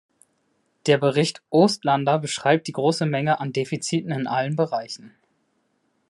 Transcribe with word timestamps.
Der 0.87 0.97
Bericht 0.97 1.43
Oostlander 1.51 2.17
beschreibt 2.17 2.65
die 2.65 2.71
große 2.71 3.05
Menge 3.05 3.39
an 3.39 3.53
Defiziten 3.53 4.09
in 4.11 4.25
allen 4.25 4.55
Bereichen. 4.55 5.13